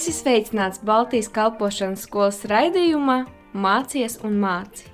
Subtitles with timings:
[0.00, 3.18] Esi sveicināts Baltijas kalpošanas skolas raidījumā
[3.52, 4.88] Mācies un māci.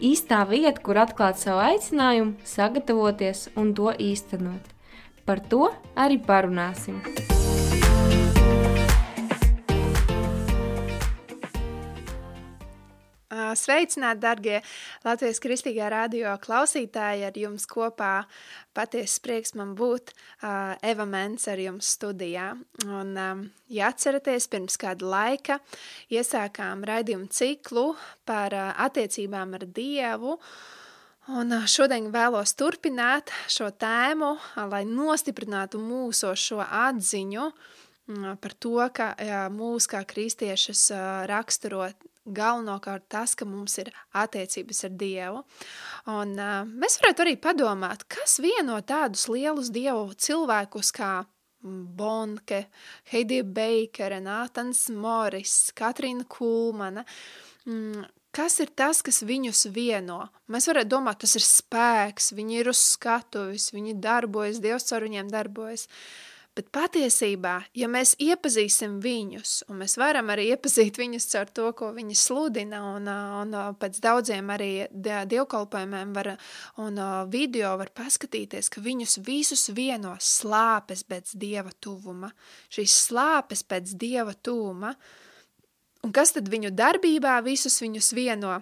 [0.00, 4.72] Īstā vieta, kur atklāt savu aicinājumu, sagatavoties un to īstenot.
[5.28, 7.02] Par to arī parunāsim.
[13.56, 14.56] Sveicināti, darbie
[15.04, 17.24] Latvijas Kristīgā radio klausītāji!
[17.28, 18.24] Ar jums kopā
[18.76, 22.50] patiesa prieks man būt uh, Eva Mens ar jums studijā.
[22.86, 25.60] Un, um, ja atceraties, pirms kāda laika
[26.12, 27.92] iesākām raidījumu ciklu
[28.28, 30.38] par uh, attiecībām ar Dievu.
[31.38, 34.32] Un šodien vēlos turpināt šo tēmu,
[34.72, 37.50] lai nostiprinātu mūsu šo atziņu
[38.40, 39.10] par to, ka
[39.52, 40.86] mūs kā kristiešus
[41.28, 41.90] raksturo
[42.34, 45.42] galvenokārt tas, ka mums ir attiecības ar Dievu.
[46.12, 51.12] Un uh, mēs varētu arī padomāt, kas vieno tādus lielus Dievu cilvēkus kā
[51.62, 52.68] Bonke,
[53.10, 57.02] Heidija Beikere, Nātans Moris, Katrīna Kulmana,
[57.66, 60.20] mm, kas ir tas, kas viņus vieno?
[60.52, 65.32] Mēs varētu domāt, tas ir spēks, viņi ir uz skatuvis, viņi darbojas, Dievs caur viņiem
[65.34, 65.88] darbojas.
[65.88, 66.27] Uh,
[66.58, 71.92] Bet patiesībā, ja mēs iepazīsim viņus, un mēs varam arī iepazīt viņus caur to, ko
[71.94, 76.32] viņi sludina, un, un pēc daudziem arī dievkalpojumiem var,
[76.82, 76.98] un
[77.30, 82.32] video var paskatīties, ka viņus visus vieno slāpes pēc Dieva tuvuma.
[82.74, 84.90] Šīs slāpes pēc Dieva tuvuma.
[86.02, 88.58] Un kas tad viņu darbībā visus viņus vieno?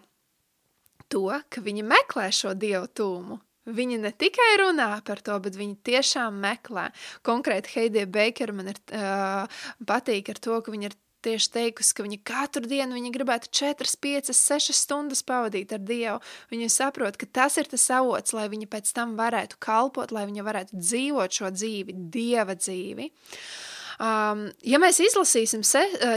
[1.09, 5.81] To, ka viņi meklē šo Dievu tūmu, Viņa ne tikai runā par to, bet viņa
[5.87, 6.91] tiešām meklē.
[7.27, 12.07] Konkrēti Heidija Beikera man ir uh, patīk ar to, ka viņa ir tieši teikusi, ka
[12.07, 16.21] viņa katru dienu viņa gribētu 4, 5, 6 stundas pavadīt ar Dievu.
[16.53, 20.47] Viņa saprot, ka tas ir tas avots, lai viņa pēc tam varētu kalpot, lai viņa
[20.47, 23.11] varētu dzīvot šo dzīvi, Dieva dzīvi.
[23.11, 25.63] Uh, Um, ja mēs izlasīsim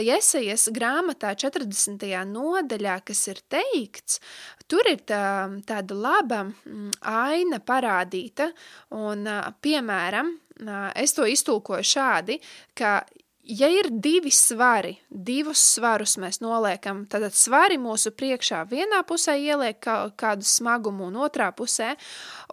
[0.03, 2.03] Jesajas grāmatā 40.
[2.27, 4.19] nodaļā, kas ir teikts,
[4.67, 8.50] tur ir tā, tāda laba mm, aina parādīta,
[8.91, 9.23] un,
[9.63, 10.34] piemēram,
[11.00, 12.39] es to iztulkoju šādi,
[12.75, 13.00] ka
[13.50, 19.79] ja ir divi svari, divus svarus mēs noliekam, tad svari mūsu priekšā vienā pusē ieliek
[20.19, 21.95] kādu smagumu un otrā pusē,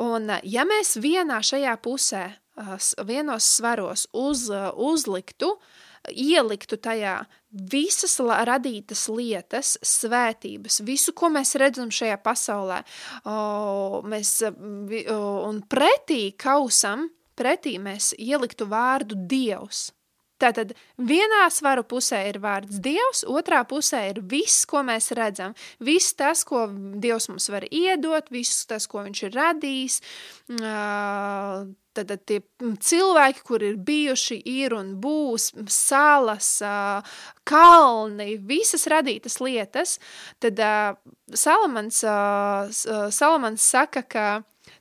[0.01, 2.27] un ja mēs vienā šajā pusē
[3.07, 4.47] vienos svaros uz,
[4.77, 5.57] uzliktu,
[6.13, 7.19] ieliktu tajā
[7.51, 12.83] visas radītas lietas, svētības, visu, ko mēs redzam šajā pasaulē,
[13.25, 19.91] o, mēs, o, un pretī kausam, pretī mēs ieliktu vārdu Dievs.
[20.37, 25.55] Tātad vienā svaru pusē ir vārds Dievs, otrā pusē ir viss, ko mēs redzam.
[25.81, 29.97] Viss tas, ko Dievs mums var iedot, viss tas, ko viņš ir radījis,
[31.97, 36.51] tad, tad tie cilvēki, kur ir bijuši, ir un būs, salas,
[37.49, 39.97] kalni, visas radītas lietas,
[40.45, 40.61] tad
[41.33, 42.05] Salamans,
[43.17, 44.29] Salamans saka, ka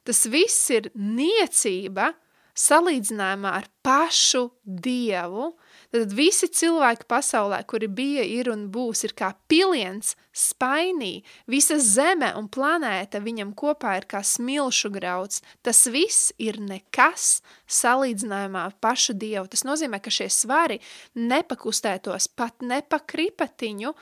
[0.03, 2.11] tas viss ir niecība
[2.55, 5.53] salīdzinājumā ar pašu Dievu,
[5.95, 11.21] Tad visi cilvēki pasaulē, kuri bija, ir un būs, ir kā piliens spainī.
[11.47, 15.39] Visa zeme un planēta viņam kopā ir kā smilšu grauds.
[15.63, 17.39] Tas viss ir nekas
[17.71, 19.47] salīdzinājumā ar pašu Dievu.
[19.51, 20.81] Tas nozīmē, ka šie svari
[21.15, 23.95] nepakustētos pat ne pa kripatiņu,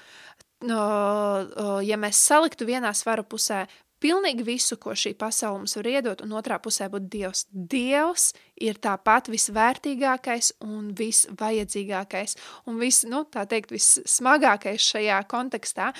[0.63, 3.67] ja mēs saliktu vienā svaru pusē
[4.03, 7.45] pilnīgi visu, ko šī pasaule mums var iedot, un otrā pusē būtu Dievs.
[7.49, 8.29] Dievs
[8.61, 12.37] ir tāpat visvērtīgākais un visvajadzīgākais,
[12.67, 15.91] un vis, nu, tā teikt, vissmagākais šajā kontekstā,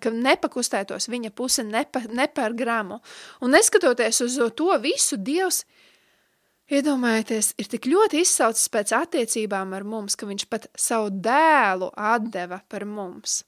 [0.00, 3.02] ka nepakustētos viņa puse ne, pa, ne par gramu.
[3.44, 5.64] Un neskatoties uz to visu, Dievs
[6.66, 12.58] Iedomājieties, ir tik ļoti izsaucis pēc attiecībām ar mums, ka viņš pat savu dēlu atdeva
[12.66, 13.44] par mums.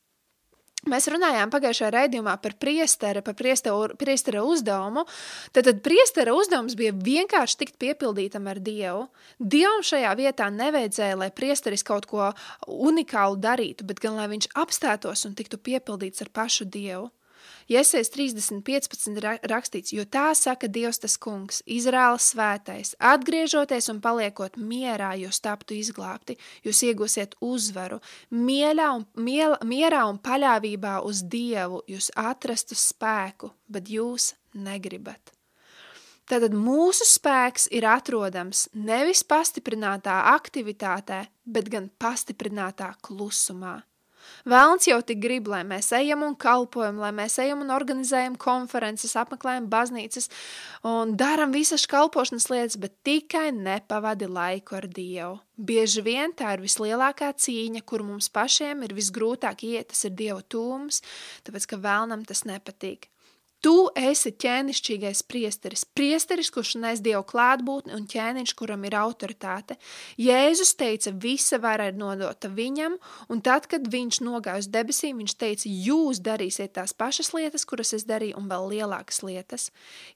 [0.86, 5.02] Mēs runājām pagājušajā raidījumā par priesteri, par priestera uzdevumu.
[5.50, 9.08] Tad, tad priestera uzdevums bija vienkārši tikt piepildītam ar Dievu.
[9.42, 12.30] Dievam šajā vietā nevajadzēja, lai priesteris kaut ko
[12.70, 17.08] unikālu darītu, bet gan lai viņš apstātos un tiktu piepildīts ar pašu Dievu.
[17.68, 25.10] Iesēs 30.15 rakstīts, jo tā saka Dievs tas kungs, Izrēla svētais, atgriežoties un paliekot mierā,
[25.20, 28.00] jūs taptu izglābti, jūs iegūsiet uzvaru,
[28.32, 35.34] mierā un, miel, mierā un paļāvībā uz Dievu jūs atrastu spēku, bet jūs negribat.
[36.28, 43.76] Tātad mūsu spēks ir atrodams nevis pastiprinātā aktivitātē, bet gan pastiprinātā klusumā.
[44.48, 49.16] Vēlns jau tik grib, lai mēs ejam un kalpojam, lai mēs ejam un organizējam konferences,
[49.18, 50.30] apmeklējam baznīcas
[50.88, 55.38] un daram visas kalpošanas lietas, bet tikai nepavadi laiku ar Dievu.
[55.58, 60.40] Bieži vien tā ir vislielākā cīņa, kur mums pašiem ir visgrūtāk iet, tas ir Dieva
[60.46, 61.02] tūms,
[61.48, 63.10] tāpēc, ka vēlnam tas nepatīk.
[63.64, 69.74] Tu esi ķēnišķīgais priesteris, priesteris, kurš nes Dievu klātbūtni un ķēniņš, kuram ir autoritāte.
[70.20, 72.94] Jēzus teica, visa vara ir nodota viņam,
[73.26, 77.90] un tad, kad viņš nogāja uz debesīm, viņš teica, jūs darīsiet tās pašas lietas, kuras
[77.98, 79.72] es darīju, un vēl lielākas lietas.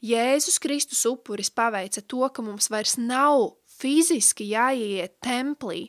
[0.06, 5.88] Jēzus Kristus upuris paveica to, ka mums vairs nav fiziski jāiet templī,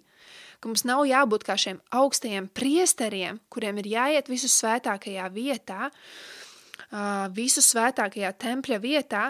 [0.58, 5.92] ka mums nav jābūt kā šiem augstajiem priesteriem, kuriem ir jāiet visu svētākajā vietā,
[7.34, 9.26] visu svētākajā tempļa vietā,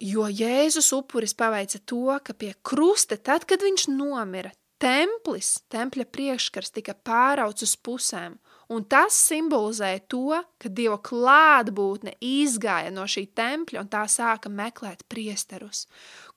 [0.00, 4.50] jo Jēzus upuris paveica to, ka pie krusta, tad, kad viņš nomira,
[4.80, 8.38] templis, tempļa priekškars tika pārauts uz pusēm,
[8.72, 15.04] un tas simbolizēja to, ka Dieva klātbūtne izgāja no šī tempļa un tā sāka meklēt
[15.10, 15.86] priesterus,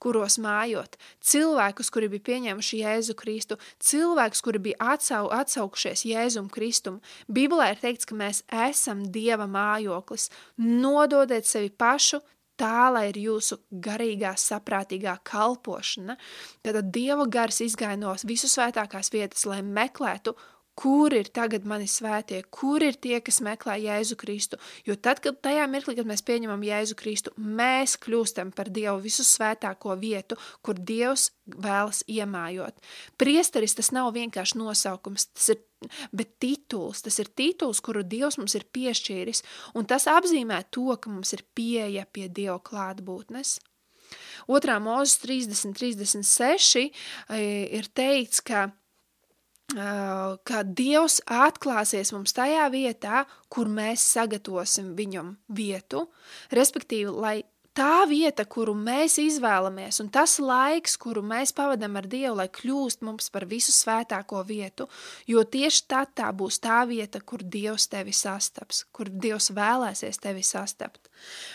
[0.02, 7.00] kuros mājot, cilvēkus, kuri bija pieņēmuši Jēzu Kristu, cilvēkus, kuri bija atsau, atsaukušies Jēzum Kristum.
[7.28, 12.22] Bibelē ir teikts, ka mēs esam Dieva mājoklis, nododiet sevi pašu,
[12.62, 16.16] tā, lai ir jūsu garīgā, saprātīgā kalpošana.
[16.64, 20.36] Tad Dieva gars izgāja no visu svētākās vietas, lai meklētu
[20.78, 24.58] kur ir tagad mani svētie, kur ir tie, kas meklē Jēzu Kristu.
[24.86, 29.26] Jo tad, kad tajā mirklī, kad mēs pieņemam Jēzu Kristu, mēs kļūstam par Dievu visu
[29.26, 32.80] svētāko vietu, kur Dievs vēlas iemājot.
[33.20, 35.62] Priesteris tas nav vienkārši nosaukums, tas ir
[36.14, 39.42] bet tituls, tas ir tituls, kuru Dievs mums ir piešķīris,
[39.78, 43.58] un tas apzīmē to, ka mums ir pieeja pie Dieva klātbūtnes.
[44.52, 46.88] Otrā mūzes 30, 36
[47.32, 48.68] ir teikts, ka
[49.72, 56.06] ka Dievs atklāsies mums tajā vietā, kur mēs sagatavosim viņam vietu,
[56.52, 57.36] respektīvi, lai
[57.76, 63.04] tā vieta, kuru mēs izvēlamies, un tas laiks, kuru mēs pavadam ar Dievu, lai kļūst
[63.06, 64.88] mums par visu svētāko vietu,
[65.28, 70.44] jo tieši tad tā būs tā vieta, kur Dievs tevi sastaps, kur Dievs vēlēsies tevi
[70.46, 71.08] sastapt.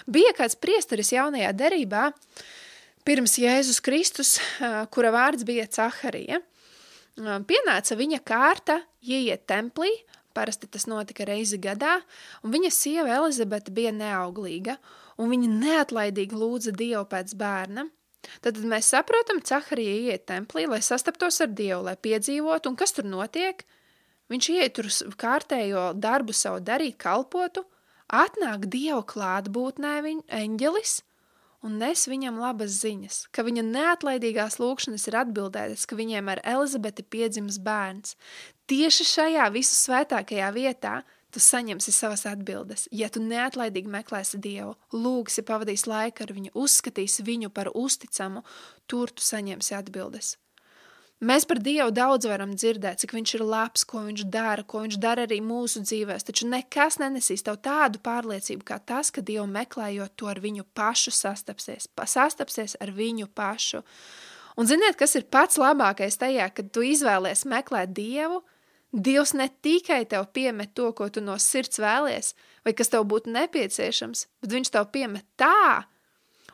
[0.10, 2.10] Bija kāds priesteris jaunajā derībā,
[3.08, 4.38] pirms Jēzus Kristus,
[4.94, 6.42] kura vārds bija Caharija,
[7.18, 9.90] Pienāca viņa kārta ieiet templī,
[10.38, 11.98] parasti tas notika reizi gadā,
[12.46, 14.78] un viņa sieva Elizabete bija neauglīga,
[15.18, 17.88] un viņa neatlaidīgi lūdza Dievu pēc bērna.
[18.44, 23.08] Tad mēs saprotam, Caharija ieiet templī, lai sastaptos ar Dievu, lai piedzīvotu, un kas tur
[23.10, 23.64] notiek?
[24.30, 27.64] Viņš ieiet tur kārtējo darbu savu darīt, kalpotu,
[28.14, 30.98] atnāk Dieva klātbūtnē viņa eņģelis,
[31.66, 37.06] un nes viņam labas ziņas, ka viņa neatlaidīgās lūkšanas ir atbildētas, ka viņiem ar Elizabeti
[37.06, 38.16] piedzims bērns.
[38.68, 40.96] Tieši šajā visu svētākajā vietā
[41.32, 42.88] tu saņemsi savas atbildes.
[42.92, 48.44] Ja tu neatlaidīgi meklēsi Dievu, lūgsi pavadīs laiku ar viņu, uzskatīsi viņu par uzticamu,
[48.88, 50.36] tur tu saņemsi atbildes.
[51.18, 55.00] Mēs par Dievu daudz varam dzirdēt, cik viņš ir labs, ko viņš dara, ko viņš
[55.02, 60.14] dara arī mūsu dzīvēs, taču nekas nenesīs tev tādu pārliecību kā tas, ka Dievu meklējot
[60.14, 63.82] to ar viņu pašu sastapsies, sastapsies ar viņu pašu.
[64.62, 68.44] Un ziniet, kas ir pats labākais tajā, kad tu izvēlies meklēt Dievu?
[68.94, 73.34] Dievs ne tikai tev piemet to, ko tu no sirds vēlies, vai kas tev būtu
[73.34, 75.90] nepieciešams, bet viņš tev piemet tā,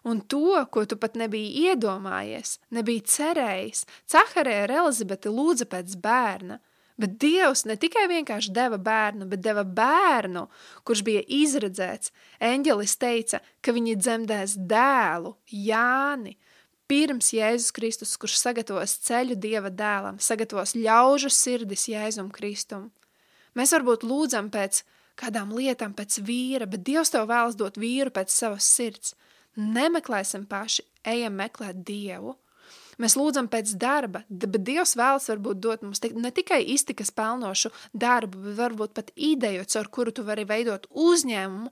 [0.03, 3.85] un to, ko tu pat nebija iedomājies, nebija cerējis.
[4.11, 6.59] Caharē ar Elizabeti lūdza pēc bērna,
[6.99, 10.45] bet Dievs ne tikai vienkārši deva bērnu, bet deva bērnu,
[10.83, 12.11] kurš bija izredzēts.
[12.44, 16.35] Eņģelis teica, ka viņi dzemdēs dēlu, Jāni,
[16.92, 22.92] pirms Jēzus Kristus, kurš sagatavos ceļu Dieva dēlam, sagatavos ļaužu sirdis Jēzum Kristum.
[23.56, 24.83] Mēs varbūt lūdzam pēc
[25.18, 29.16] kādām lietām, pēc vīra, bet Dievs tev vēlas dot vīru pēc savas sirds–
[29.60, 32.38] Nemeklēsim paši, ejam meklēt Dievu.
[33.02, 38.42] Mēs lūdzam pēc darba, bet Dievs vēlas varbūt dot mums ne tikai iztikas pelnošu darbu,
[38.45, 41.72] bet varbūt pat ideju, caur kuru tu vari veidot uzņēmumu,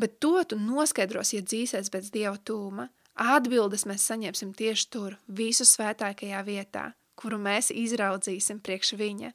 [0.00, 2.88] bet to tu noskaidros, ja dzīsies pēc Dieva tūma.
[3.12, 6.86] Atbildes mēs saņemsim tieši tur, visu svētākajā vietā,
[7.20, 9.32] kuru mēs izraudzīsim priekš viņa.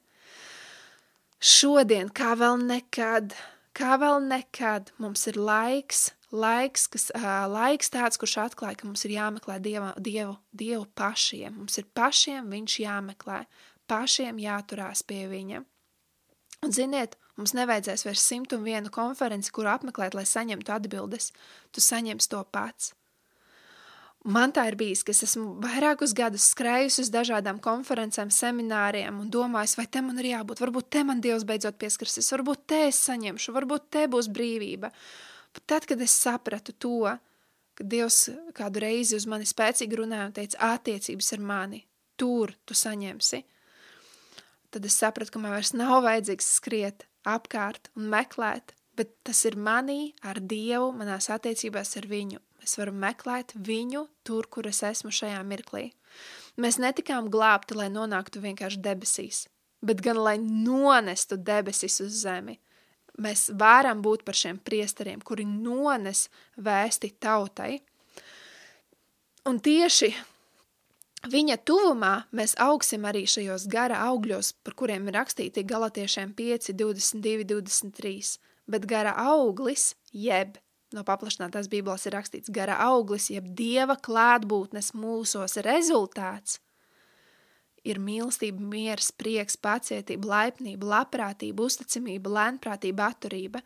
[1.38, 3.36] Šodien, kā vēl nekad,
[3.78, 9.06] kā vēl nekad, mums ir laiks laiks, kas, uh, laiks tāds, kurš atklāja, ka mums
[9.08, 11.56] ir jāmeklē dieva, dievu, dievu pašiem.
[11.62, 13.46] Mums ir pašiem viņš jāmeklē,
[13.88, 15.64] pašiem jāturās pie viņa.
[16.66, 21.32] Un ziniet, mums nevajadzēs vairs 101 konferenci, kuru apmeklēt, lai saņemtu atbildes.
[21.72, 22.94] Tu saņemsi to pats.
[24.28, 29.30] Man tā ir bijis, ka es esmu vairākus gadus skrējusi uz dažādām konferencēm, semināriem un
[29.32, 33.00] domājis, vai te man ir jābūt, varbūt te man Dievs beidzot pieskarsies, varbūt te es
[33.08, 34.90] saņemšu, varbūt te būs brīvība.
[34.92, 34.98] Bet
[35.66, 37.18] tad, kad es sapratu to,
[37.78, 41.84] ka Dievs kādu reizi uz mani spēcīgi runāja un teica, attiecības ar mani,
[42.18, 43.44] tur tu saņemsi,
[44.74, 49.58] tad es sapratu, ka man vairs nav vajadzīgs skriet apkārt un meklēt, bet tas ir
[49.58, 55.12] manī ar Dievu, manās attiecībās ar viņu es varu meklēt viņu tur, kur es esmu
[55.14, 55.90] šajā mirklī.
[56.60, 59.46] Mēs netikām glābti, lai nonāktu vienkārši debesīs,
[59.86, 62.58] bet gan lai nonestu debesis uz zemi.
[63.18, 66.28] Mēs varam būt par šiem priesteriem, kuri nones
[66.62, 67.80] vēsti tautai.
[69.50, 70.12] Un tieši
[71.32, 77.48] viņa tuvumā mēs augsim arī šajos gara augļos, par kuriem ir rakstīti galatiešiem 5, 22,
[77.56, 78.38] 23.
[78.68, 80.60] Bet gara auglis, jeb
[80.94, 86.60] no paplašinātās bībeles ir rakstīts gara auglis, jeb dieva klātbūtnes mūsos rezultāts
[87.88, 93.64] ir mīlestība, miers, prieks, pacietība, laipnība, labprātība, uzticamība, lēnprātība, atturība.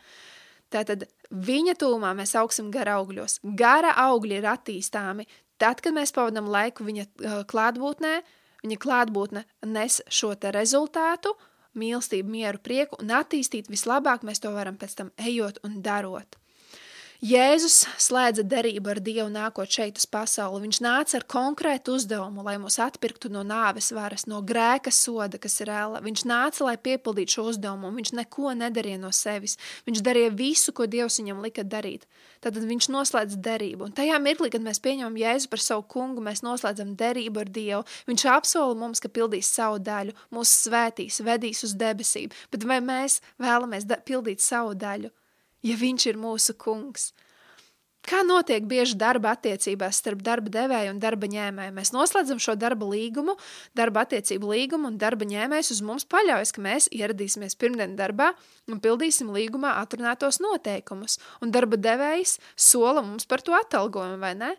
[0.71, 3.41] Tātad viņa tūmā mēs augsim gara augļos.
[3.59, 5.27] Gara augļi ir attīstāmi
[5.61, 8.17] tad, kad mēs pavadam laiku viņa uh, klātbūtnē,
[8.63, 11.35] viņa klātbūtne nes šo te rezultātu,
[11.77, 16.40] mīlestību, mieru, prieku un attīstīt vislabāk mēs to varam pēc tam ejot un darot.
[17.21, 20.63] Jēzus slēdza derību ar Dievu nākot šeit uz pasauli.
[20.63, 25.61] Viņš nāca ar konkrētu uzdevumu, lai mūs atpirktu no nāves varas, no grēka soda, kas
[25.61, 26.01] ir ēla.
[26.01, 29.59] Viņš nāca, lai piepildītu šo uzdevumu, un viņš neko nedarīja no sevis.
[29.85, 32.09] Viņš darīja visu, ko Dievs viņam lika darīt.
[32.41, 33.91] Tad viņš noslēdz derību.
[33.91, 37.85] Un tajā mirklī, kad mēs pieņemam Jēzu par savu kungu, mēs noslēdzam derību ar Dievu.
[38.09, 42.33] Viņš apsola mums, ka pildīs savu daļu, mūs svētīs, vedīs uz debesīm.
[42.49, 45.13] Bet vai mēs vēlamies pildīt savu daļu?
[45.65, 47.11] Ja viņš ir mūsu kungs.
[48.01, 51.73] Kā notiek bieži darba attiecībās starp darba devēju un darba ņēmēju?
[51.75, 53.35] Mēs noslēdzam šo darba līgumu,
[53.77, 58.31] darba attiecību līgumu, un darba ņēmējs uz mums paļaujas, ka mēs ieradīsimies pirmdien darbā
[58.71, 64.55] un pildīsim līgumā atrunātos noteikumus, un darba devējs sola mums par to atalgojumu, vai ne?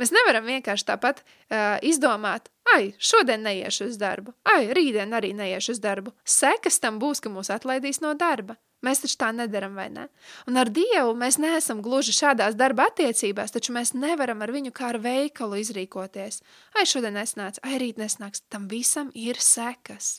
[0.00, 5.76] Mēs nevaram vienkārši tāpat uh, izdomāt, ai, šodien neiešu uz darbu, ai, rītdien arī neiešu
[5.76, 6.16] uz darbu.
[6.24, 8.56] Sekas tam būs, ka mūs atlaidīs no darba.
[8.84, 10.06] Mēs taču tā nedaram, vai ne?
[10.50, 14.90] Un ar Dievu mēs neesam gluži šādās darba attiecībās, taču mēs nevaram ar viņu kā
[14.92, 16.42] ar veikalu izrīkoties.
[16.76, 20.18] Ai, šodien nesnāc, ai, rīt nesnāks, tam visam ir sekas.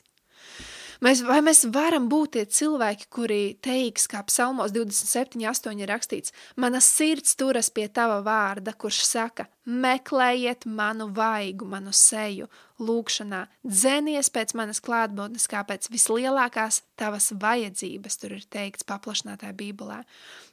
[1.04, 6.34] Mēs, vai mēs varam būt tie cilvēki, kuri teiks, kā psalmos 27, 8 ir rakstīts,
[6.58, 12.50] mana sirds turas pie tava vārda, kurš saka, meklējiet manu vaigu, manu seju,
[12.82, 20.02] lūkšanā, dzenies pēc manas klātbūtnes, kā pēc vislielākās tavas vajadzības, tur ir teikts paplašinātā bībelē.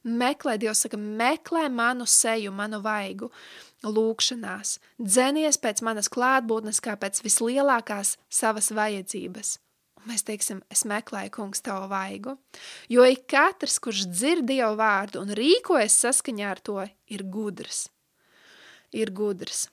[0.05, 3.33] Meklē, Dievs saka, meklē manu seju, manu vaigu,
[3.81, 9.59] lūkšanās, dzenies pēc manas klātbūtnes, kā pēc vislielākās savas vajadzības
[10.09, 12.37] mēs teiksim, es meklēju, kungs, tavu vaigu.
[12.93, 16.81] Jo ik katrs, kurš dzird Dievu vārdu un rīkojas saskaņā ar to,
[17.13, 17.87] ir gudrs.
[18.95, 19.67] Ir gudrs.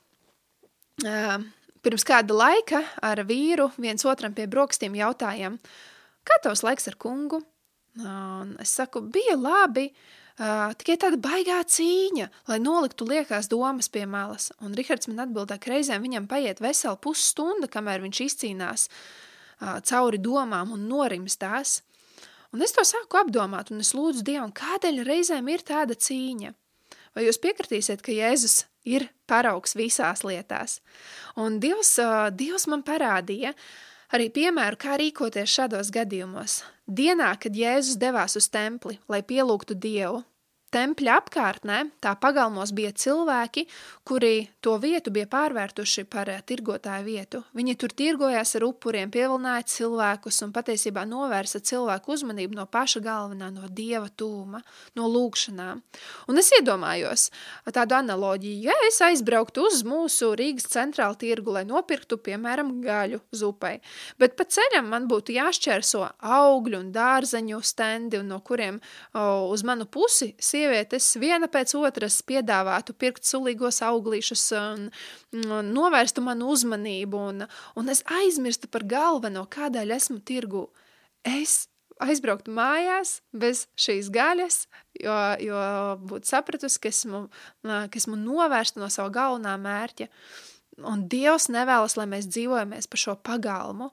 [1.01, 1.41] Uh,
[1.85, 5.57] pirms kāda laika ar vīru viens otram pie brokastīm jautājām,
[6.27, 7.41] kā tavs laiks ar kungu?
[8.01, 14.05] Un es saku, bija labi, uh, tikai tāda baigā cīņa, lai noliktu liekās domas pie
[14.07, 14.51] malas.
[14.63, 19.03] Un Rihards man atbildēja, ka reizēm viņam paiet vesela pusstunda, kamēr viņš izcīnās uh,
[19.61, 21.79] cauri domām un norims tās.
[22.51, 26.51] Un es to sāku apdomāt, un es lūdzu Dievam, kādēļ reizēm ir tāda cīņa?
[27.15, 30.79] Vai jūs piekritīsiet, ka Jēzus ir paraugs visās lietās?
[31.39, 31.97] Un Dievs,
[32.35, 33.53] Dievs man parādīja
[34.11, 36.61] arī piemēru, kā rīkoties šādos gadījumos.
[36.91, 40.23] Dienā, kad Jēzus devās uz templi, lai pielūgtu Dievu,
[40.71, 43.65] Tempļa apkārtnē, tā pagalmos bija cilvēki,
[44.07, 47.41] kuri to vietu bija pārvērtuši par eh, tirgotāju vietu.
[47.59, 53.49] Viņi tur tirgojās ar upuriem, pievilināja cilvēkus un patiesībā novērsa cilvēku uzmanību no paša galvenā,
[53.51, 54.61] no dieva tūma,
[54.95, 55.81] no lūkšanām.
[56.31, 57.27] Un es iedomājos
[57.75, 63.73] tādu analoģiju, ja es aizbrauktu uz mūsu Rīgas centrālu tirgu, lai nopirktu, piemēram, gaļu zupai,
[64.23, 66.07] bet pa ceļam man būtu jāšķērso
[66.39, 72.19] augļu un dārzeņu stendi, un no kuriem o, uz manu pusi sievietes viena pēc otras
[72.27, 74.87] piedāvātu pirkt sulīgos auglīšus un,
[75.41, 80.67] un novērstu manu uzmanību, un, un es aizmirstu par galveno, kādēļ esmu tirgu.
[81.25, 81.65] Es
[82.01, 84.65] aizbrauktu mājās bez šīs gaļas,
[85.01, 85.65] jo, jo
[86.09, 87.25] būtu sapratusi, ka esmu,
[87.65, 90.09] ka esmu novērsta no sava galvenā mērķa.
[90.87, 93.91] Un Dievs nevēlas, lai mēs dzīvojamies pa šo pagalmu.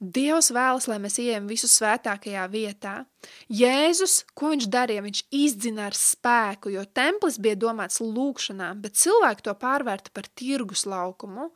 [0.00, 2.94] Dievs vēlas, lai mēs ejam visu svētākajā vietā.
[3.52, 9.44] Jēzus, ko viņš darīja, viņš izdzina ar spēku, jo templis bija domāts lūkšanām, bet cilvēki
[9.44, 11.50] to pārvērta par tirgus laukumu.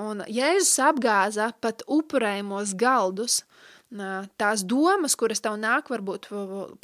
[0.00, 3.42] Un Jēzus apgāza pat upurējumos galdus,
[3.88, 6.28] tās domas, kuras tev nāk varbūt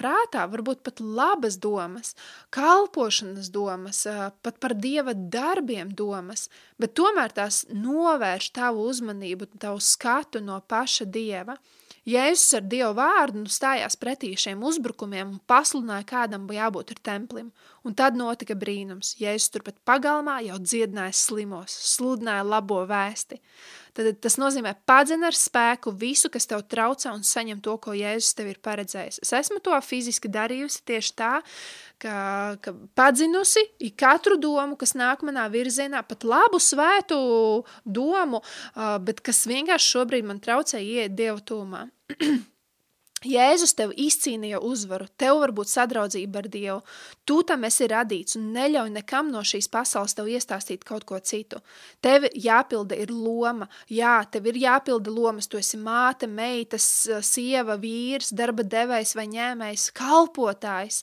[0.01, 2.15] prātā, varbūt pat labas domas,
[2.51, 4.07] kalpošanas domas,
[4.43, 11.05] pat par Dieva darbiem domas, bet tomēr tās novērš tavu uzmanību, tavu skatu no paša
[11.05, 11.59] Dieva.
[12.05, 17.53] Jēzus ar Dievu vārdu nu stājās pretī šiem uzbrukumiem un pasludināja, kādam jābūt ar templim.
[17.85, 19.13] Un tad notika brīnums.
[19.21, 23.37] Jēzus turpat pagalmā jau dziedināja slimos, sludināja labo vēsti.
[23.95, 28.33] Tad tas nozīmē padzen ar spēku visu, kas tev traucē un saņem to, ko Jēzus
[28.39, 29.21] tev ir paredzējis.
[29.23, 31.35] Es esmu to fiziski darījusi tieši tā,
[32.03, 32.17] ka,
[32.65, 33.67] ka padzinusi
[34.01, 37.21] katru domu, kas nāk manā virzienā, pat labu svētu
[37.85, 38.41] domu,
[39.05, 41.85] bet kas vienkārši šobrīd man traucē iet Dievu tūmā.
[43.25, 46.79] Jēzus tev izcīnīja uzvaru, tev var būt sadraudzība ar Dievu.
[47.25, 51.61] Tu tam esi radīts un neļauj nekam no šīs pasaules tev iestāstīt kaut ko citu.
[52.05, 56.89] Tev jāpilda ir loma, jā, tev ir jāpilda lomas, tu esi māte, meitas,
[57.25, 61.01] sieva, vīrs, darba devējs vai ņēmējs, kalpotājs,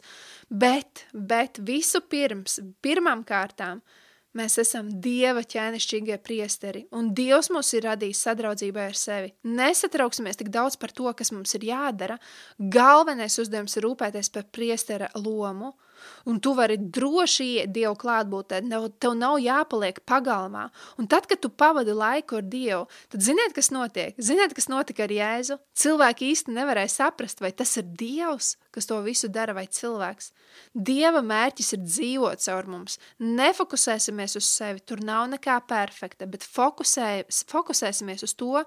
[0.49, 3.81] bet, bet visu pirms, pirmām kārtām–
[4.37, 9.33] Mēs esam Dieva ķēnišķīgie priesteri, un Dievs mūs ir radījis sadraudzībai ar sevi.
[9.43, 12.15] Nesatrauksimies tik daudz par to, kas mums ir jādara.
[12.57, 15.73] Galvenais uzdevums ir rūpēties par priestera lomu–
[16.25, 18.61] un tu vari droši iet Dievu klātbūtē,
[19.01, 20.67] tev nav jāpaliek pagalmā.
[21.01, 24.15] Un tad, kad tu pavadi laiku ar Dievu, tad ziniet, kas notiek?
[24.21, 25.57] Ziniet, kas notika ar Jēzu?
[25.77, 30.31] Cilvēki īsti nevarēja saprast, vai tas ir Dievs, kas to visu dara, vai cilvēks.
[30.73, 32.97] Dieva mērķis ir dzīvot caur mums.
[33.21, 38.61] Nefokusēsimies uz sevi, tur nav nekā perfekta, bet fokusē, fokusēsimies uz to,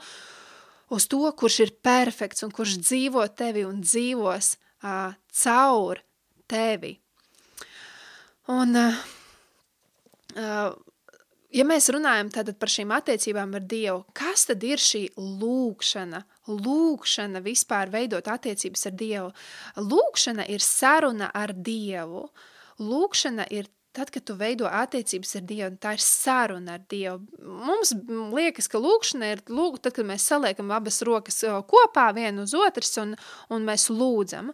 [0.94, 6.02] uz to, kurš ir perfekts un kurš dzīvo tevi un dzīvos uh, caur
[6.50, 6.98] tevi.
[8.52, 10.72] Un, uh,
[11.54, 16.24] ja mēs runājam par šīm attiecībām ar Dievu, kas tad ir šī lūkšana?
[16.50, 19.30] Lūkšana vispār veidot attiecības ar Dievu.
[19.80, 22.26] Lūkšana ir saruna ar Dievu.
[22.84, 27.22] Lūkšana ir tad, kad tu veido attiecības ar Dievu, tā ir saruna ar Dievu.
[27.40, 27.94] Mums
[28.34, 32.92] liekas, ka lūkšana ir lūk, tad, kad mēs saliekam abas rokas kopā vienu uz otras
[33.00, 33.14] un,
[33.54, 34.50] un mēs lūdzam.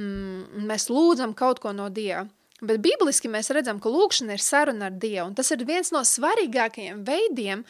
[0.00, 2.24] Mm, mēs lūdzam kaut ko no Dieva.
[2.58, 6.02] Bet bibliski mēs redzam, ka lūkšana ir saruna ar Dievu, un tas ir viens no
[6.02, 7.62] svarīgākajiem veidiem,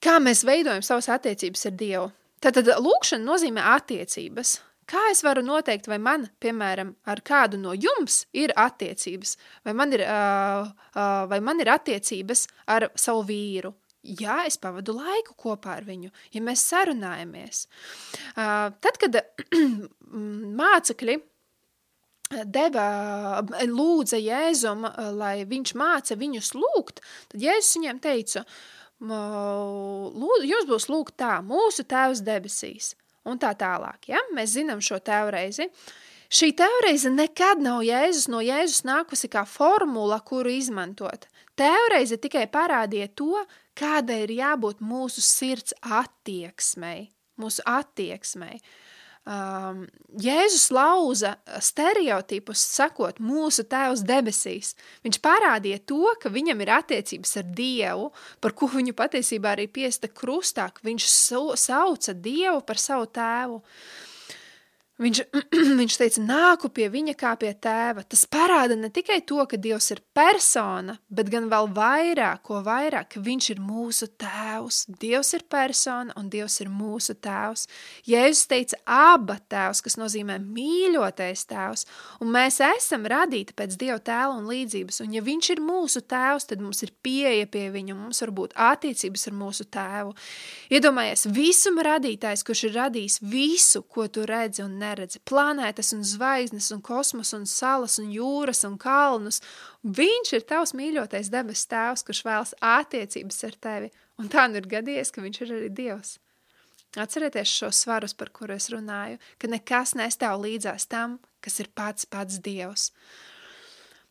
[0.00, 2.06] kā mēs veidojam savas attiecības ar Dievu.
[2.40, 4.54] Tātad lūkšana nozīmē attiecības.
[4.88, 9.34] Kā es varu noteikt, vai man, piemēram, ar kādu no jums ir attiecības,
[9.66, 13.74] vai man ir, uh, uh, vai man ir attiecības ar savu vīru?
[14.08, 17.66] Jā, es pavadu laiku kopā ar viņu, ja mēs sarunājamies.
[18.32, 19.20] Uh, tad, kad
[20.62, 21.18] mācekļi
[22.28, 24.86] deva, lūdza Jēzum,
[25.16, 27.00] lai viņš māca viņus lūgt,
[27.32, 28.44] tad Jēzus viņiem teica,
[29.00, 32.92] lūd, jums būs lūgt tā, mūsu tēvs debesīs,
[33.28, 34.20] un tā tālāk, ja?
[34.36, 35.70] Mēs zinām šo tēvreizi.
[36.28, 41.24] Šī tēvreize nekad nav Jēzus no Jēzus nākusi kā formula, kuru izmantot.
[41.56, 43.40] Tēvreize tikai parādīja to,
[43.78, 47.08] kāda ir jābūt mūsu sirds attieksmei,
[47.40, 48.58] mūsu attieksmei.
[48.60, 48.97] Uh,
[49.28, 49.84] um,
[50.18, 54.72] Jēzus lauza stereotipus, sakot, mūsu tēvs debesīs.
[55.04, 58.10] Viņš parādīja to, ka viņam ir attiecības ar Dievu,
[58.40, 61.08] par ko viņu patiesībā arī piesta krustā, viņš
[61.60, 63.60] sauca Dievu par savu tēvu.
[63.62, 64.07] Uh,
[64.98, 65.18] Viņš,
[65.78, 68.02] viņš teica, nāku pie viņa kā pie tēva.
[68.02, 73.12] Tas parāda ne tikai to, ka Dievs ir persona, bet gan vēl vairāk, ko vairāk,
[73.14, 74.80] ka viņš ir mūsu tēvs.
[74.98, 77.68] Dievs ir persona un Dievs ir mūsu tēvs.
[78.10, 81.86] Jēzus teica aba tēvs, kas nozīmē mīļotais tēvs,
[82.18, 86.48] un mēs esam radīti pēc Dieva tēla un līdzības, un ja viņš ir mūsu tēvs,
[86.50, 90.16] tad mums ir pieeja pie viņa, mums var būt attiecības ar mūsu tēvu.
[90.74, 96.04] Iedomājies, visuma radītājs, kurš ir radījis visu, ko tu redzi un ne neredzi planētas un
[96.06, 99.42] zvaigznes un kosmos un salas un jūras un kalnus.
[99.84, 103.92] Viņš ir tavs mīļotais debes tēvs, kurš vēlas attiecības ar tevi.
[104.18, 106.16] Un tā nu ir gadījies, ka viņš ir arī Dievs.
[106.96, 112.08] Atcerieties šo svarus, par kuru es runāju, ka nekas nestāv līdzās tam, kas ir pats
[112.08, 112.88] pats Dievs.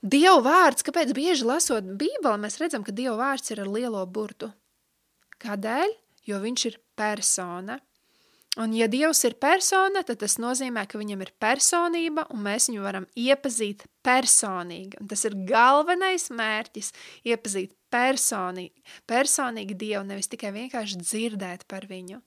[0.06, 4.52] Dieva vārds, kāpēc bieži lasot Bībeli, mēs redzam, ka Dieva vārds ir ar lielo burtu.
[5.42, 5.96] Kādēļ?
[6.28, 7.80] Jo viņš ir persona.
[8.58, 12.82] Un ja Dievs ir persona, tad tas nozīmē, ka viņam ir personība un mēs viņu
[12.82, 14.98] varam iepazīt personīgi.
[15.02, 16.90] Un tas ir galvenais mērķis–
[17.30, 22.24] iepazīt personīgi, personīgi Dievu, nevis tikai vienkārši dzirdēt par viņu.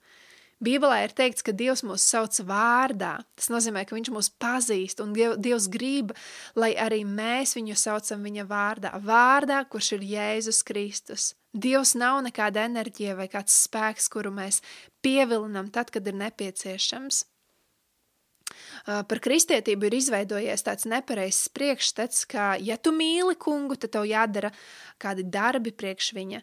[0.60, 3.14] Bībelē ir teikts, ka Dievs mūs sauc vārdā.
[3.38, 6.12] Tas nozīmē, ka viņš mūs pazīst un Dievs grib,
[6.52, 8.92] lai arī mēs viņu saucam viņa vārdā.
[9.00, 11.30] Vārdā, kurš ir Jēzus Kristus.
[11.56, 14.60] Dievs nav nekāda enerģija vai kāds spēks, kuru mēs
[15.02, 17.24] pievilinam tad, kad ir nepieciešams.
[18.84, 24.52] Par kristietību ir izveidojies tāds nepareizs priekšstats, ka, ja tu mīli kungu, tad tev jādara
[25.00, 26.42] kādi darbi priekš viņa.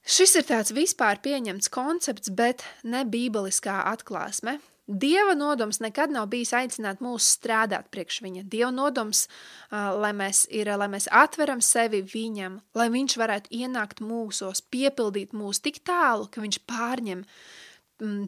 [0.00, 4.58] Šis ir tāds vispār pieņemts koncepts, bet ne bībeliskā atklāsme.
[4.90, 8.42] Dieva nodoms nekad nav bijis aicināt mūs strādāt priekš viņa.
[8.50, 9.28] Dieva nodoms,
[9.70, 15.62] lai mēs, ir, lai mēs atveram sevi viņam, lai viņš varētu ienākt mūsos, piepildīt mūs
[15.62, 17.22] tik tālu, ka viņš pārņem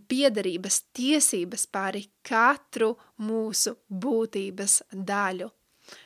[0.06, 2.92] piederības tiesības pāri katru
[3.26, 5.50] mūsu būtības daļu.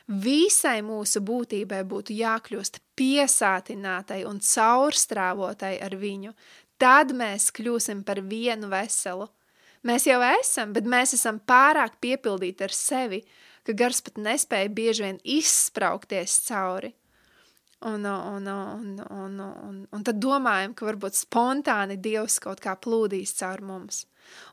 [0.07, 6.33] Visai mūsu būtībai būtu jākļūst piesātinātai un caurstrāvotai ar viņu.
[6.77, 9.27] Tad mēs kļūsim par vienu veselu.
[9.87, 13.21] Mēs jau esam, bet mēs esam pārāk piepildīti ar sevi,
[13.65, 16.93] ka gars pat nespēja bieži vien izspraukties cauri.
[17.85, 23.35] Un, un, un, un, un, un tad domājam, ka varbūt spontāni Dievs kaut kā plūdīs
[23.37, 24.07] caur mums.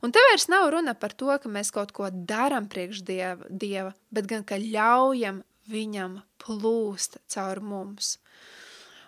[0.05, 3.95] Un te vairs nav runa par to, ka mēs kaut ko daram priekš dieva, dieva,
[4.13, 5.41] bet gan, ka ļaujam
[5.73, 8.19] viņam plūst caur mums.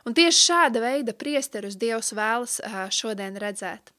[0.06, 2.60] Un tieši šāda veida priesterus Dievs vēlas
[2.94, 3.90] šodien redzēt.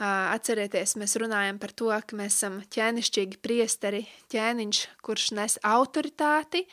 [0.00, 6.64] Atcerieties, mēs runājam par to, ka mēs esam ķēnišķīgi priesteri, ķēniņš, kurš nes autoritāti,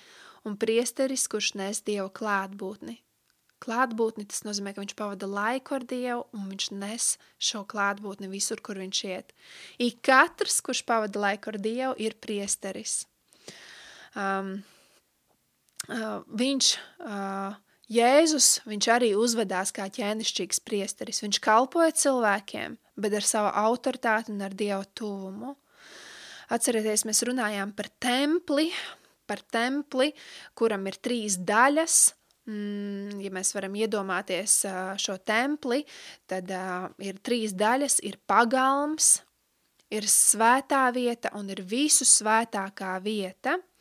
[0.48, 3.00] un priesteris, kurš nes Dieva klātbūtni.
[3.62, 8.62] Klātbūtni tas nozīmē, ka viņš pavada laiku ar Dievu, un viņš nes šo klātbūtni visur,
[8.66, 9.36] kur viņš iet.
[9.78, 13.04] Ik katrs, kurš pavada laiku ar Dievu, ir priesteris.
[14.18, 14.56] Um,
[15.94, 16.72] uh, viņš
[17.06, 17.60] uh,
[17.92, 21.22] Jēzus, viņš arī uzvedās kā ķēnišķīgs priesteris.
[21.22, 25.54] Viņš kalpoja cilvēkiem, bet ar savu autoritāti un ar Dievu tuvumu.
[26.52, 28.72] Atcerieties, mēs runājām par templi,
[29.32, 30.12] par templi,
[30.58, 31.98] kuram ir trīs daļas.
[32.52, 34.60] Mm, ja mēs varam iedomāties
[35.00, 35.84] šo templi,
[36.28, 36.52] tad
[37.00, 39.20] ir trīs daļas, ir pagalms,
[39.94, 43.58] ir svētā vieta un ir visu svētākā vieta–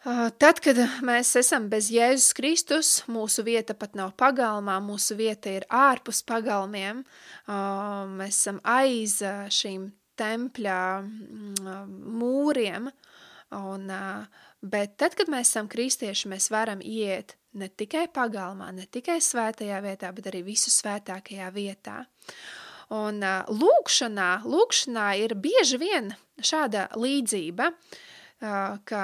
[0.00, 5.66] Tad, kad mēs esam bez Jēzus Kristus, mūsu vieta pat nav pagalmā, mūsu vieta ir
[5.68, 7.02] ārpus pagalmiem,
[8.16, 9.18] mēs esam aiz
[9.52, 10.78] šīm tempļa
[12.22, 12.88] mūriem,
[13.56, 13.90] un,
[14.62, 19.80] bet tad, kad mēs esam kristieši, mēs varam iet ne tikai pagalmā, ne tikai svētajā
[19.82, 22.04] vietā, bet arī visu svētākajā vietā.
[22.94, 27.70] Un lūkšanā, lūkšanā ir bieži vien šāda līdzība,
[28.86, 29.02] ka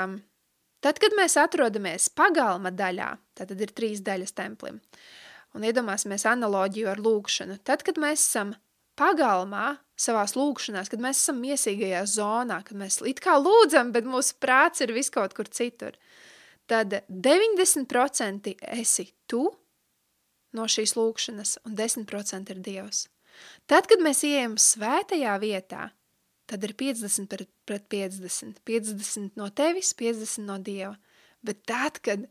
[0.87, 4.76] Tad, kad mēs atrodamies pagalma daļā, tad ir trīs daļas templim,
[5.56, 8.52] un iedomāsimies analoģiju ar lūkšanu, tad, kad mēs esam
[8.94, 14.37] pagalmā, savās lūkšanās, kad mēs esam miesīgajā zonā, kad mēs it kā lūdzam, bet mūsu
[14.42, 15.96] prāts ir vis kaut kur citur,
[16.68, 19.46] tad 90% esi tu
[20.56, 23.06] no šīs lūkšanas un 10% ir Dievs.
[23.68, 25.90] Tad, kad mēs ieejam svētajā vietā,
[26.48, 28.62] tad ir 50 pret, pret 50.
[28.64, 30.94] 50 no tevis, 50 no Dieva.
[31.44, 32.24] Bet tad, kad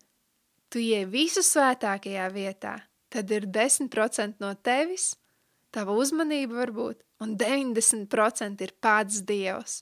[0.73, 2.79] tu ieej visu svētākajā vietā,
[3.13, 5.13] tad ir 10% no tevis,
[5.75, 9.81] tava uzmanība varbūt, un 90% ir pats Dievs.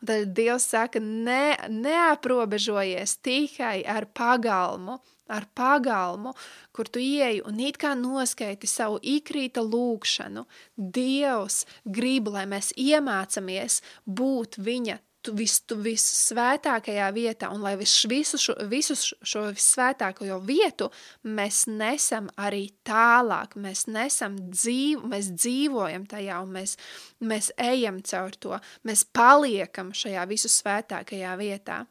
[0.00, 6.34] Un tad Dievs saka, ne, neaprobežojies tikai ar pagalmu, ar pagalmu,
[6.72, 10.44] kur tu ieeji un it kā noskaiti savu ikrīta lūkšanu.
[10.76, 15.00] Dievs grib, lai mēs iemācamies būt viņa
[15.32, 20.90] vis, vissvētākajā vietā, un lai vis, visu, šo, visu šo vissvētākajo vietu
[21.24, 26.76] mēs nesam arī tālāk, mēs nesam dzīv, mēs dzīvojam tajā, un mēs,
[27.24, 31.84] mēs ejam caur to, mēs paliekam šajā visu svētākajā vietā.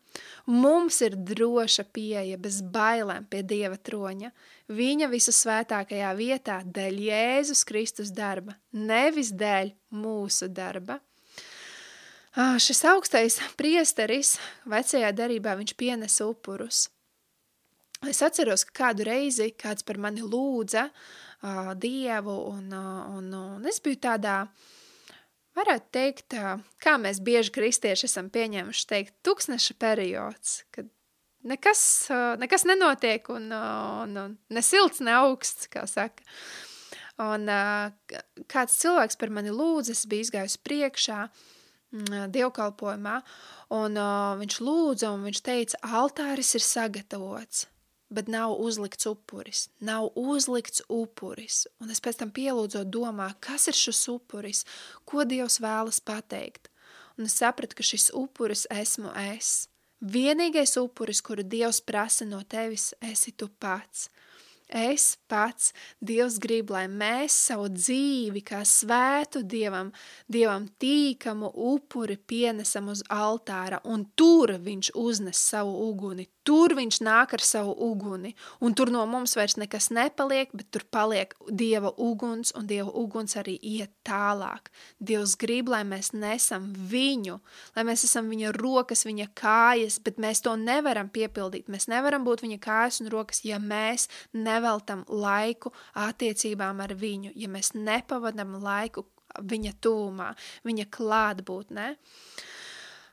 [0.45, 4.29] Mums ir droša pieeja bez bailēm pie Dieva troņa,
[4.69, 10.99] viņa visu svētākajā vietā dēļ Jēzus Kristus darba, nevis dēļ mūsu darba.
[12.33, 16.87] Ah, šis augstais priesteris vecajā derībā viņš pienesa upurus.
[18.09, 23.69] Es atceros, ka kādu reizi kāds par mani lūdza uh, Dievu, un, uh, un, un
[23.69, 24.39] es biju tādā,
[25.53, 26.39] varētu teikt,
[26.81, 30.89] kā mēs bieži kristieši esam pieņēmuši teikt, tuksneša periods, kad
[31.45, 31.85] nekas,
[32.41, 36.25] nekas nenotiek un, un, un ne silts, ne augsts, kā saka.
[37.21, 37.45] Un
[38.49, 41.51] kāds cilvēks par mani lūdza, es biju izgājusi priekšā, uh,
[41.93, 43.19] dievkalpojumā,
[43.77, 47.67] un uh, viņš lūdza, un viņš teica, altāris ir sagatavots,
[48.13, 49.67] bet nav uzlikts upuris.
[49.79, 51.67] Nav uzlikts upuris.
[51.81, 54.63] Un es pēc tam pielūdzot domā, kas ir šis upuris,
[55.05, 56.69] ko Dievs vēlas pateikt.
[57.17, 59.67] Un es sapratu, ka šis upuris esmu es.
[60.03, 64.09] Vienīgais upuris, kuru Dievs prasa no tevis, esi tu pats.
[64.73, 65.69] Es pats,
[66.01, 69.91] Dievs grib, lai mēs savu dzīvi kā svētu Dievam,
[70.25, 77.33] Dievam tīkamu upuri pienesam uz altāra, un tur viņš uznes savu uguni, Tur viņš nāk
[77.37, 82.51] ar savu uguni, un tur no mums vairs nekas nepaliek, bet tur paliek Dieva uguns,
[82.59, 84.67] un Dieva uguns arī iet tālāk.
[84.99, 87.37] Dievs grib, lai mēs nesam viņu,
[87.77, 91.71] lai mēs esam viņa rokas, viņa kājas, bet mēs to nevaram piepildīt.
[91.71, 94.09] Mēs nevaram būt viņa kājas un rokas, ja mēs
[94.63, 99.07] neveltam laiku attiecībām ar viņu, ja mēs nepavadam laiku
[99.41, 101.93] viņa tūmā, viņa klātbūtnē.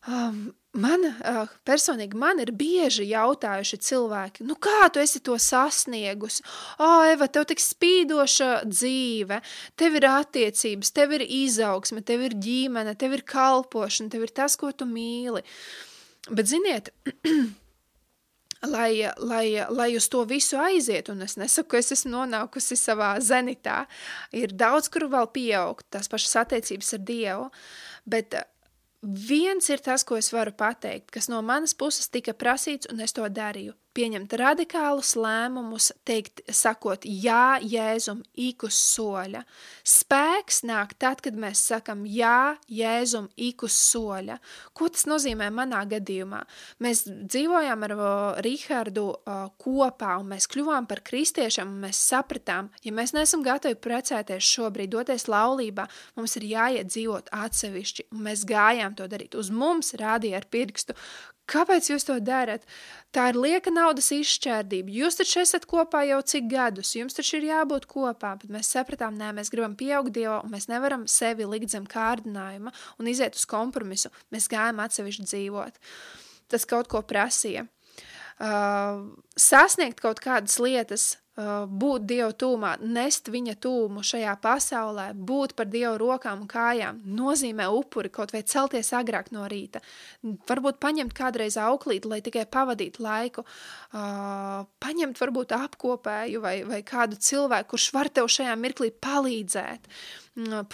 [0.08, 6.44] Um, Man uh, personīgi man ir bieži jautājuši cilvēki, nu kā tu esi to sasniegusi?
[6.78, 9.40] O, oh, Eva, tev tik spīdoša dzīve,
[9.74, 14.54] tev ir attiecības, tev ir izaugsme, tev ir ģimene, tev ir kalpošana, tev ir tas,
[14.54, 15.42] ko tu mīli.
[16.30, 16.94] Bet ziniet,
[18.66, 23.14] lai, lai, lai uz to visu aiziet, un es nesaku, ka es esmu nonākusi savā
[23.24, 23.84] zenitā,
[24.36, 27.50] ir daudz, kur vēl pieaugt, tās pašas attiecības ar Dievu,
[28.04, 28.42] bet
[29.00, 33.16] Viens ir tas, ko es varu pateikt, kas no manas puses tika prasīts, un es
[33.16, 39.42] to darīju pieņemt radikālus lēmumus, teikt, sakot jā Jēzum ik uz soļa.
[39.86, 44.38] Spēks nāk tad, kad mēs sakam jā Jēzum ik uz soļa.
[44.76, 46.42] Ko tas nozīmē manā gadījumā?
[46.84, 47.96] Mēs dzīvojām ar
[48.46, 49.06] Rihardu
[49.60, 54.92] kopā un mēs kļuvām par kristiešiem un mēs sapratām, ja mēs neesam gatavi precēties šobrīd,
[54.94, 59.36] doties laulībā, mums ir jāiet dzīvot atsevišķi un mēs gājām to darīt.
[59.38, 60.96] Uz mums rādīja ar pirkstu,
[61.50, 62.62] Kāpēc jūs to darat?
[63.10, 64.92] Tā ir lieka naudas izšķērdība.
[65.00, 69.18] Jūs taču esat kopā jau cik gadus, jums taču ir jābūt kopā, bet mēs sapratām,
[69.18, 72.70] nē, mēs gribam pieaugt Dievā, un mēs nevaram sevi likt zem kārdinājuma
[73.02, 74.12] un iziet uz kompromisu.
[74.30, 75.82] Mēs gājam atsevišķi dzīvot.
[76.50, 77.66] Tas kaut ko prasīja.
[78.40, 85.54] Uh, sasniegt kaut kādas lietas, Uh, būt Dieva tūmā, nest viņa tūmu šajā pasaulē, būt
[85.56, 89.80] par Dieva rokām un kājām, nozīmē upuri, kaut vai celties agrāk no rīta.
[90.50, 97.16] Varbūt paņemt kādreiz auklīt, lai tikai pavadītu laiku, uh, paņemt varbūt apkopēju vai, vai kādu
[97.16, 99.86] cilvēku, kurš var tev šajā mirklī palīdzēt.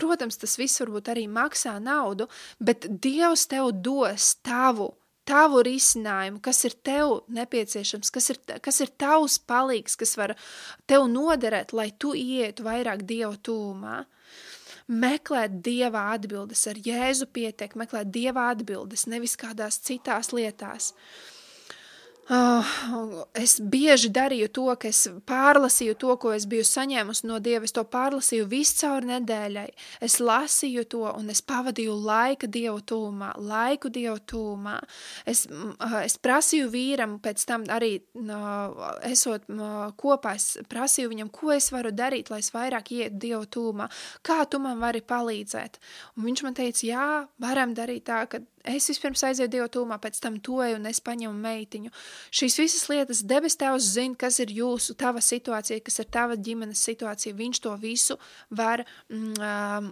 [0.01, 4.95] Protams, tas viss varbūt arī maksā naudu, bet Dievs tev dos tavu
[5.29, 10.37] tavu risinājumu, kas ir tev nepieciešams, kas ir, kas ir tavs palīgs, kas var
[10.89, 14.03] tev noderēt, lai tu ietu vairāk Dieva tūmā.
[14.87, 20.93] Meklēt Dieva atbildes, ar Jēzu pietiek, meklēt Dieva atbildes, nevis kādās citās lietās.
[20.93, 21.36] Uh,
[22.27, 27.69] es bieži darīju to, ka es pārlasīju to, ko es biju saņēmusi no Dieva.
[27.69, 29.69] Es to pārlasīju visu caur nedēļai.
[30.03, 34.75] Es lasīju to un es pavadīju laika Dievu tūmā, laiku Dievu tūmā.
[35.27, 35.45] Es,
[36.03, 38.01] es prasīju vīram pēc tam arī,
[39.07, 39.47] esot
[40.03, 43.87] kopā, es prasīju viņam, ko es varu darīt, lai es vairāk ietu Dievu tūmā.
[44.27, 45.79] Kā tu man vari palīdzēt?
[46.19, 47.09] Un viņš man teica, jā,
[47.39, 51.35] varam darīt tā, ka Es vispirms aizēju Dievu tūmā, pēc tam toju un es paņemu
[51.45, 51.93] meitiņu.
[52.35, 56.83] Šīs visas lietas debes tevs zina, kas ir jūsu, tava situācija, kas ir tava ģimenes
[56.89, 57.37] situācija.
[57.39, 58.19] Viņš to visu
[58.51, 59.91] var mm,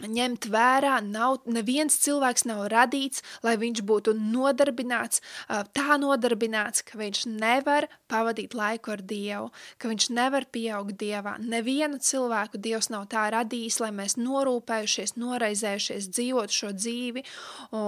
[0.00, 5.22] ņemt vērā, nav, neviens cilvēks nav radīts, lai viņš būtu nodarbināts,
[5.76, 11.36] tā nodarbināts, ka viņš nevar pavadīt laiku ar Dievu, ka viņš nevar pieaugt Dievā.
[11.40, 17.24] Nevienu cilvēku Dievs nav tā radījis, lai mēs norūpējušies, noraizējušies, dzīvot šo dzīvi,
[17.72, 17.84] o,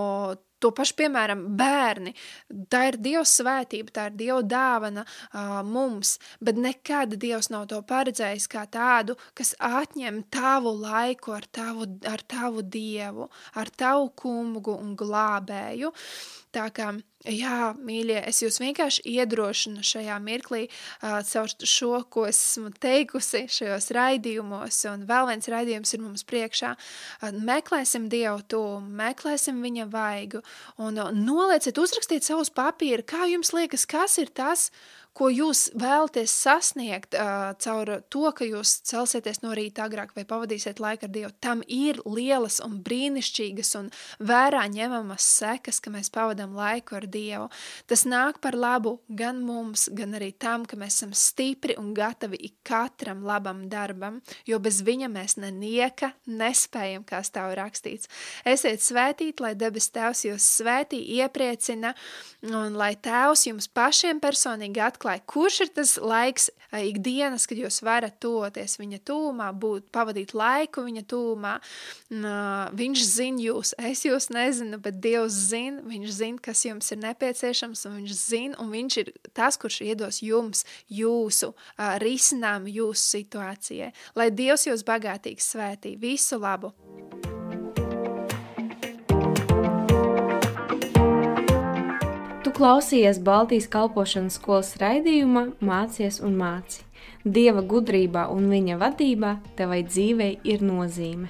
[0.63, 2.13] To pašu, piemēram, bērni.
[2.71, 7.81] Tā ir Dieva svētība, tā ir Dieva dāvana uh, mums, bet nekad Dievs nav to
[7.89, 13.27] paredzējis kā tādu, kas atņem tavu laiku ar tavu, ar tavu Dievu,
[13.59, 15.91] ar tavu kungu un glābēju.
[16.53, 16.91] Tā kā,
[17.33, 23.89] jā, mīļie, es jūs vienkārši iedrošinu šajā mirklī uh, caur šo, ko esmu teikusi šajos
[23.97, 26.75] raidījumos, un vēl viens raidījums ir mums priekšā.
[26.77, 30.43] Uh, meklēsim Dievu tūmu, meklēsim viņa vaigu,
[30.77, 35.67] un uh, nolieciet, uzrakstiet savus papīru, kā jums liekas, kas ir tas, uh, ko jūs
[35.77, 41.13] vēlaties sasniegt uh, caur to, ka jūs celsieties no rīta agrāk vai pavadīsiet laiku ar
[41.13, 43.91] Dievu, tam ir lielas un brīnišķīgas un
[44.25, 47.51] vērā ņemamas sekas, ka mēs pavadām laiku ar Dievu.
[47.91, 52.41] Tas nāk par labu gan mums, gan arī tam, ka mēs esam stipri un gatavi
[52.49, 58.09] ik katram labam darbam, jo bez viņa mēs nenieka nespējam, kā stāv rakstīts.
[58.49, 61.93] Esiet svētīt, lai debes Tēvs jūs svētī, iepriecina,
[62.49, 67.83] un lai Tēvs jums pašiem personīgi atklāt atklāja, kurš ir tas laiks ikdienas, kad jūs
[67.85, 71.57] varat toties viņa tūmā, būt, pavadīt laiku viņa tūmā.
[72.79, 77.87] Viņš zina jūs, es jūs nezinu, bet Dievs zina, viņš zina, kas jums ir nepieciešams,
[77.89, 81.53] un viņš zina, un viņš ir tas, kurš iedos jums jūsu
[82.03, 83.93] risinājumu jūsu situācijai.
[84.17, 85.97] Lai Dievs jūs bagātīgi svētī.
[86.01, 86.73] Visu labu!
[92.63, 96.85] Klausījies Baltijas kalpošanas skolas raidījumā Mācies un māci.
[97.27, 101.27] Dieva gudrībā un viņa vadībā tevai dzīvei ir nozīme.